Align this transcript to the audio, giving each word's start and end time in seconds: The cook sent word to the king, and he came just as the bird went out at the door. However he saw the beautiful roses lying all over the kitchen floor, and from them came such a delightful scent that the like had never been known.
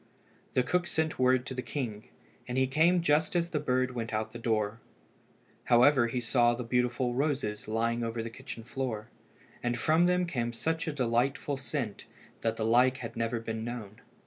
The 0.55 0.63
cook 0.63 0.87
sent 0.87 1.19
word 1.19 1.45
to 1.45 1.53
the 1.53 1.61
king, 1.61 2.07
and 2.47 2.57
he 2.57 2.65
came 2.65 3.03
just 3.03 3.35
as 3.35 3.51
the 3.51 3.59
bird 3.59 3.91
went 3.91 4.11
out 4.11 4.25
at 4.25 4.31
the 4.33 4.39
door. 4.39 4.79
However 5.65 6.07
he 6.07 6.19
saw 6.19 6.55
the 6.55 6.63
beautiful 6.63 7.13
roses 7.13 7.67
lying 7.67 8.01
all 8.03 8.09
over 8.09 8.23
the 8.23 8.31
kitchen 8.31 8.63
floor, 8.63 9.09
and 9.61 9.77
from 9.77 10.07
them 10.07 10.25
came 10.25 10.53
such 10.53 10.87
a 10.87 10.91
delightful 10.91 11.55
scent 11.55 12.05
that 12.41 12.57
the 12.57 12.65
like 12.65 12.97
had 12.97 13.15
never 13.15 13.39
been 13.39 13.63
known. 13.63 14.01